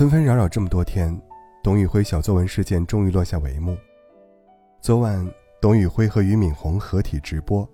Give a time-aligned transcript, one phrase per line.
[0.00, 1.14] 纷纷扰扰这么多天，
[1.62, 3.76] 董宇辉小作文事件终于落下帷幕。
[4.80, 5.30] 昨晚，
[5.60, 7.68] 董宇辉和俞敏洪合体直播，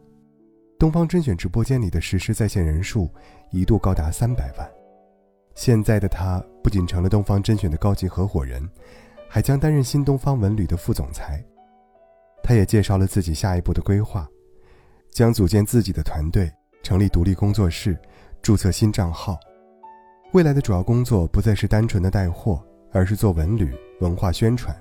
[0.76, 3.08] 东方甄选直播间里的实时在线人数
[3.52, 4.68] 一度高达三百万。
[5.54, 8.68] 现在的他不仅成了东方甄选的高级合伙人，
[9.28, 11.40] 还将担任新东方文旅的副总裁。
[12.42, 14.28] 他也介绍了自己下一步的规划，
[15.12, 16.50] 将组建自己的团队，
[16.82, 17.96] 成立独立工作室，
[18.42, 19.38] 注册新账号。
[20.36, 24.76] 未来的主要工作不再是单纯的带货，而是做文旅、文化宣传、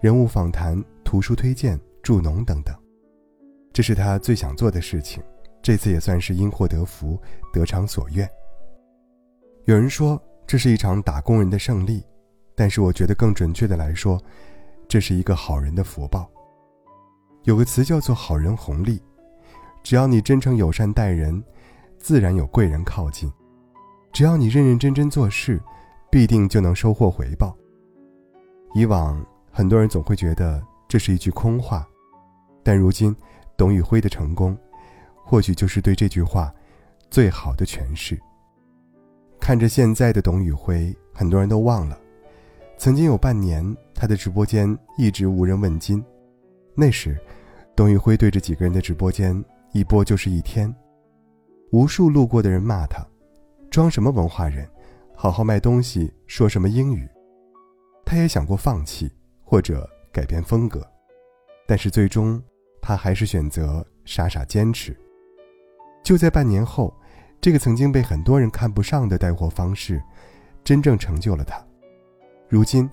[0.00, 2.72] 人物访谈、图书推荐、助农等等。
[3.72, 5.20] 这是他最想做的事情，
[5.60, 7.20] 这次也算是因祸得福，
[7.52, 8.30] 得偿所愿。
[9.64, 12.06] 有人说这是一场打工人的胜利，
[12.54, 14.22] 但是我觉得更准确的来说，
[14.86, 16.30] 这是一个好人的福报。
[17.42, 19.02] 有个词叫做“好人红利”，
[19.82, 21.42] 只要你真诚友善待人，
[21.98, 23.28] 自然有贵人靠近。
[24.12, 25.60] 只要你认认真真做事，
[26.10, 27.56] 必定就能收获回报。
[28.74, 31.86] 以往很多人总会觉得这是一句空话，
[32.62, 33.14] 但如今
[33.56, 34.56] 董宇辉的成功，
[35.24, 36.52] 或许就是对这句话
[37.10, 38.20] 最好的诠释。
[39.40, 41.98] 看着现在的董宇辉，很多人都忘了，
[42.76, 46.04] 曾经有半年他的直播间一直无人问津，
[46.74, 47.18] 那时，
[47.74, 50.72] 董宇辉对着几个人的直播间一播就是一天，
[51.72, 53.06] 无数路过的人骂他。
[53.72, 54.68] 装什么文化人，
[55.16, 57.08] 好好卖东西，说什么英语？
[58.04, 59.10] 他也想过放弃
[59.42, 60.86] 或者改变风格，
[61.66, 62.40] 但是最终，
[62.82, 64.94] 他还是选择傻傻坚持。
[66.04, 66.94] 就在半年后，
[67.40, 70.02] 这个曾经被很多人看不上的带货方式，
[70.62, 71.58] 真正成就了他。
[72.50, 72.90] 如今，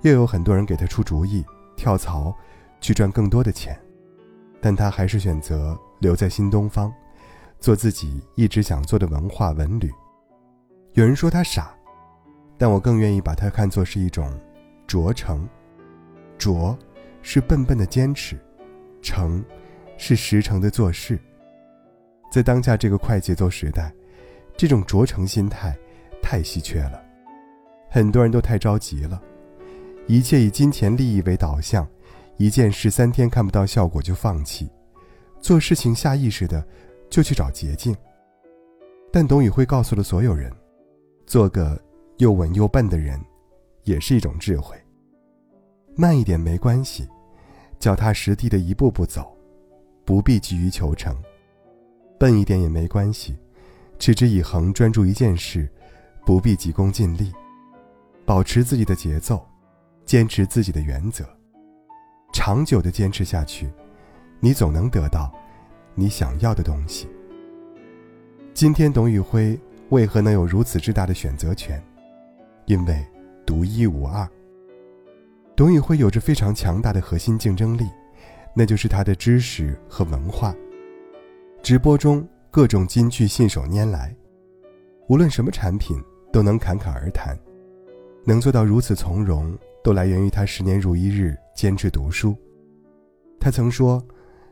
[0.00, 1.44] 又有很多人给他出主意，
[1.76, 2.34] 跳槽，
[2.80, 3.78] 去赚更多的钱，
[4.62, 6.90] 但他还是选择留在新东方，
[7.60, 9.92] 做自己一直想做的文化文旅。
[10.94, 11.74] 有人说他傻，
[12.58, 14.30] 但我更愿意把他看作是一种
[14.86, 15.48] 拙诚。
[16.36, 16.76] 拙，
[17.22, 18.36] 是笨笨的坚持；
[19.00, 19.42] 诚，
[19.96, 21.18] 是实诚的做事。
[22.30, 23.90] 在当下这个快节奏时代，
[24.54, 25.74] 这种拙诚心态
[26.20, 27.02] 太稀缺了。
[27.88, 29.22] 很多人都太着急了，
[30.06, 31.88] 一切以金钱利益为导向，
[32.36, 34.68] 一件事三天看不到效果就放弃，
[35.40, 36.62] 做事情下意识的
[37.08, 37.96] 就去找捷径。
[39.10, 40.52] 但董宇辉告诉了所有人。
[41.26, 41.80] 做个
[42.18, 43.20] 又稳又笨的人，
[43.84, 44.76] 也是一种智慧。
[45.94, 47.08] 慢一点没关系，
[47.78, 49.36] 脚踏实地的一步步走，
[50.04, 51.14] 不必急于求成；
[52.18, 53.36] 笨一点也没关系，
[53.98, 55.68] 持之以恒专注一件事，
[56.24, 57.32] 不必急功近利，
[58.24, 59.44] 保持自己的节奏，
[60.04, 61.24] 坚持自己的原则，
[62.32, 63.70] 长久的坚持下去，
[64.40, 65.32] 你总能得到
[65.94, 67.08] 你想要的东西。
[68.54, 69.58] 今天，董宇辉。
[69.92, 71.80] 为何能有如此之大的选择权？
[72.64, 73.06] 因为
[73.44, 74.26] 独一无二。
[75.54, 77.86] 董宇辉有着非常强大的核心竞争力，
[78.56, 80.54] 那就是他的知识和文化。
[81.62, 84.16] 直播中各种金句信手拈来，
[85.08, 87.38] 无论什么产品都能侃侃而谈，
[88.24, 89.54] 能做到如此从容，
[89.84, 92.34] 都来源于他十年如一日坚持读书。
[93.38, 94.02] 他曾说，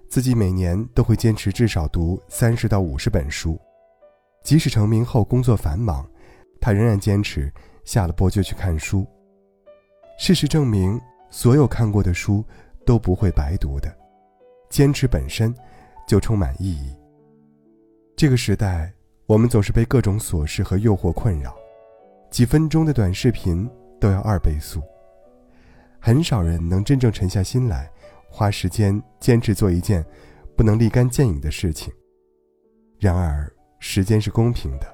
[0.07, 3.59] 自己每年都会坚持至少读三十到五十本书。
[4.43, 6.09] 即使成名后工作繁忙，
[6.61, 7.53] 他仍然坚持
[7.85, 9.07] 下了播就去看书。
[10.19, 12.45] 事实证明，所有看过的书
[12.85, 13.95] 都不会白读的，
[14.69, 15.55] 坚持本身
[16.07, 16.95] 就充满意义。
[18.17, 18.93] 这个时代，
[19.27, 21.57] 我们总是被各种琐事和诱惑困扰，
[22.31, 23.69] 几分钟的短视频
[23.99, 24.83] 都要二倍速。
[25.99, 27.91] 很少人能真正沉下心来，
[28.31, 30.05] 花时间坚持做一件
[30.57, 31.93] 不能立竿见影的事情。
[32.99, 34.87] 然而，时间是公平的，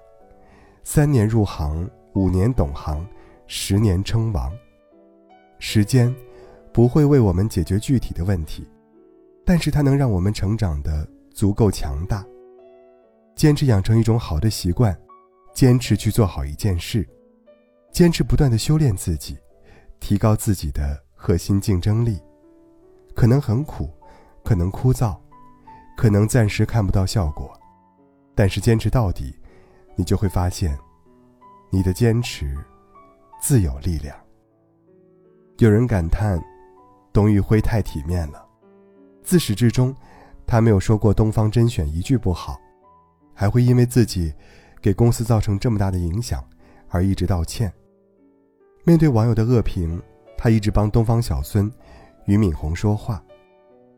[0.84, 3.06] 三年入行，五年懂行，
[3.46, 4.50] 十年称王。
[5.58, 6.14] 时间
[6.72, 8.66] 不会为我们解决具体的问题，
[9.44, 12.24] 但是它能让我们成长的足够强大。
[13.34, 14.96] 坚持养成一种好的习惯，
[15.52, 17.06] 坚持去做好一件事，
[17.90, 19.36] 坚持不断的修炼自己，
[19.98, 22.18] 提高自己的核心竞争力。
[23.14, 23.90] 可能很苦，
[24.44, 25.18] 可能枯燥，
[25.96, 27.52] 可能暂时看不到效果。
[28.36, 29.34] 但是坚持到底，
[29.96, 30.78] 你就会发现，
[31.70, 32.54] 你的坚持
[33.40, 34.14] 自有力量。
[35.56, 36.38] 有人感叹，
[37.14, 38.46] 董宇辉太体面了，
[39.22, 39.96] 自始至终，
[40.46, 42.60] 他没有说过东方甄选一句不好，
[43.32, 44.34] 还会因为自己
[44.82, 46.46] 给公司造成这么大的影响
[46.88, 47.72] 而一直道歉。
[48.84, 50.00] 面对网友的恶评，
[50.36, 51.72] 他一直帮东方小孙
[52.26, 53.24] 俞敏洪说话，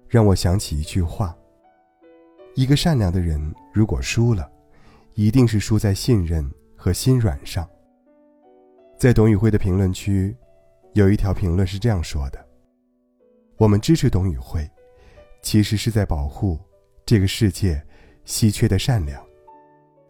[0.09, 1.37] 让我想起一句话。
[2.59, 4.51] 一个善良的人，如果输了，
[5.15, 6.45] 一定是输在信任
[6.75, 7.65] 和心软上。
[8.99, 10.37] 在董宇辉的评论区，
[10.93, 12.47] 有一条评论是这样说的
[13.59, 14.69] ：“我们支持董宇辉，
[15.41, 16.59] 其实是在保护
[17.07, 17.81] 这个世界
[18.25, 19.25] 稀缺的善良。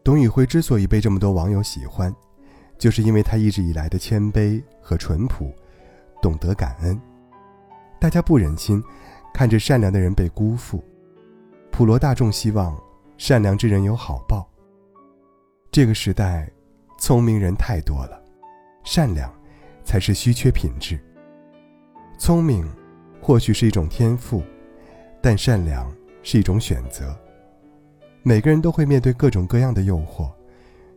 [0.03, 2.11] 董宇辉之所以被这么多网友喜欢，
[2.79, 5.53] 就是因为他一直以来的谦卑和淳朴，
[6.23, 6.99] 懂得感恩。
[8.00, 8.83] 大家不忍心
[9.35, 10.83] 看着善良的人被辜负，
[11.78, 12.76] 普罗大众希望
[13.19, 14.50] 善良之人有好报。
[15.70, 16.50] 这个时代，
[16.98, 18.20] 聪明人太多了。”
[18.82, 19.32] 善良，
[19.84, 20.98] 才是稀缺品质。
[22.19, 22.69] 聪明，
[23.20, 24.42] 或许是一种天赋，
[25.22, 25.88] 但善良
[26.25, 27.16] 是一种选择。
[28.25, 30.28] 每个人都会面对各种各样的诱惑，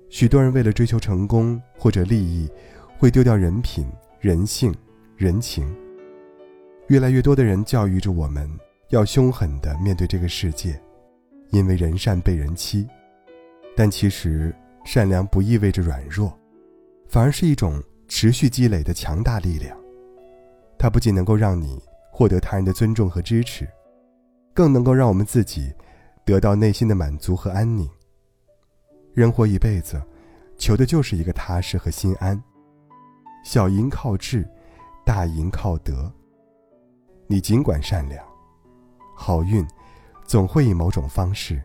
[0.10, 2.50] 许多人为了追求成功或者利益，
[2.98, 3.86] 会丢掉人品、
[4.20, 4.74] 人性、
[5.16, 5.72] 人情。
[6.88, 8.50] 越来越多的人教育着我们
[8.92, 10.80] 要凶狠地面对这个世界，
[11.50, 12.88] 因为人善被人欺。
[13.76, 14.54] 但其实，
[14.86, 16.38] 善良不意味着软弱。
[17.08, 19.78] 反而是一种持续积累的强大力量，
[20.78, 23.68] 它不仅能够让你获得他人的尊重和支持，
[24.54, 25.74] 更能够让我们自己
[26.24, 27.90] 得到内心的满足和安宁。
[29.14, 30.02] 人活一辈子，
[30.58, 32.42] 求的就是一个踏实和心安。
[33.44, 34.48] 小赢靠智，
[35.06, 36.10] 大赢靠德。
[37.28, 38.26] 你尽管善良，
[39.22, 39.64] 好运
[40.26, 41.62] 总会以某种方式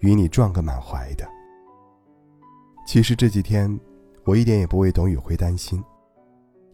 [0.00, 1.26] 与你撞个满怀的。
[2.86, 3.80] 其实这几天。
[4.24, 5.82] 我一点也不为董宇辉担心，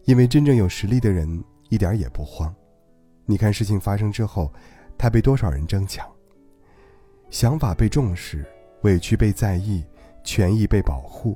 [0.03, 2.53] 因为真正有实力的人一点也不慌。
[3.25, 4.53] 你看事情发生之后，
[4.99, 6.07] 他被多少人争抢？
[7.31, 8.45] 想法被重视，
[8.83, 9.83] 委屈被在意，
[10.23, 11.35] 权益被保护，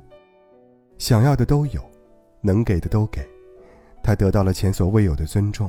[0.98, 1.82] 想要的都有，
[2.40, 3.28] 能给的都给，
[4.00, 5.68] 他得到了前所未有的尊重。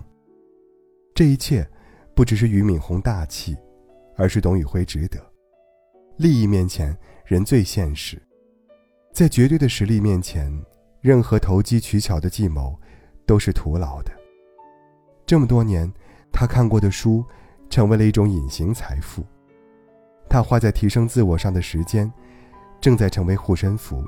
[1.16, 1.68] 这一切，
[2.16, 3.56] 不只是俞敏洪大气，
[4.16, 5.20] 而是董宇辉值得。
[6.16, 8.22] 利益面前，人最现实。
[9.12, 10.50] 在绝对的实力面前，
[11.02, 12.74] 任何投机取巧的计谋
[13.26, 14.12] 都是徒劳的。
[15.26, 15.92] 这么多年，
[16.32, 17.24] 他看过的书
[17.70, 19.26] 成为了一种隐形财富，
[20.30, 22.12] 他花在提升自我上的时间
[22.80, 24.02] 正在成为护身符。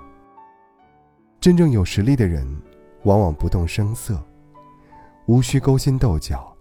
[1.41, 2.47] 真正有实力的人，
[3.03, 4.21] 往往不动声色，
[5.27, 6.56] 无需勾心斗角，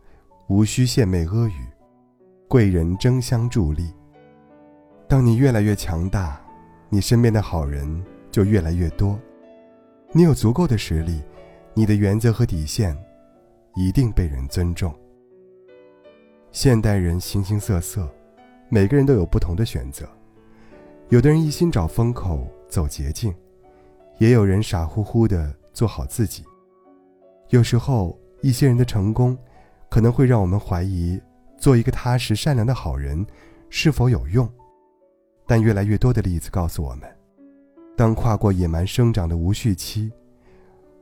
[0.48, 1.52] 无需献媚阿谀，
[2.48, 3.92] 贵人争相助力。
[5.08, 6.40] 当你越来越强大，
[6.88, 8.04] 你身边的好人。
[8.28, 9.18] 就越来越多，
[10.12, 11.22] 你有足够的实力，
[11.72, 12.94] 你的原则和底线
[13.74, 14.94] 一定被人尊重。
[16.52, 18.06] 现代人形形色色，
[18.68, 20.06] 每个人都有不同的选择。
[21.08, 23.34] 有的人一心找风口走捷径，
[24.18, 26.44] 也有人傻乎乎的做好自己。
[27.48, 29.34] 有时候，一些人的成功，
[29.96, 31.18] 可能会让我们怀疑
[31.56, 33.26] 做一个踏实善良的好人
[33.70, 34.46] 是否有用。
[35.46, 37.08] 但越来越多的例子告诉我们。
[37.96, 40.12] 当跨过野蛮生长的无序期，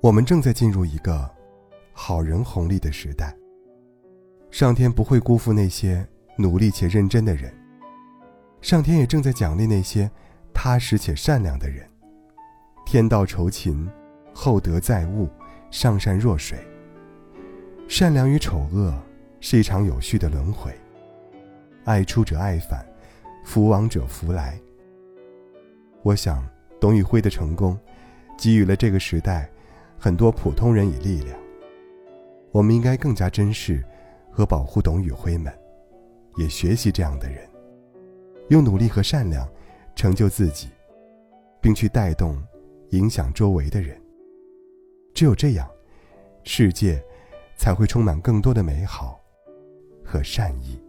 [0.01, 1.29] 我们正在进入一个
[1.93, 3.37] 好人红利的时代。
[4.53, 6.07] 上天不会辜负那些
[6.39, 7.53] 努力且认真的人，
[8.61, 10.09] 上天也正在奖励那些
[10.53, 11.85] 踏实且善良的人。
[12.87, 13.91] 天道酬勤，
[14.33, 15.29] 厚德载物，
[15.69, 16.57] 上善若水。
[17.89, 18.95] 善良与丑恶
[19.41, 20.73] 是一场有序的轮回，
[21.85, 22.85] 爱出者爱返，
[23.45, 24.59] 福往者福来。
[26.03, 26.45] 我想。
[26.81, 27.79] 董宇辉的成功，
[28.37, 29.49] 给予了这个时代
[29.97, 31.35] 很多普通人以力量。
[32.53, 33.83] 我们应该更加珍视
[34.31, 35.51] 和保护董宇辉们，
[36.37, 37.49] 也学习这样的人，
[38.51, 39.49] 用努力和善良
[39.97, 40.69] 成就自己，
[41.59, 42.37] 并去带动、
[42.91, 43.99] 影响周围的人。
[45.15, 45.67] 只有这样，
[46.43, 47.03] 世界
[47.57, 49.21] 才会充满更多的美好
[50.05, 50.84] 和善意。